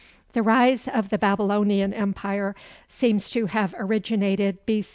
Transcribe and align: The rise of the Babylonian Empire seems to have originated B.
The 0.33 0.41
rise 0.41 0.87
of 0.87 1.09
the 1.09 1.19
Babylonian 1.19 1.93
Empire 1.93 2.55
seems 2.87 3.29
to 3.29 3.45
have 3.45 3.75
originated 3.77 4.57
B. 4.65 4.83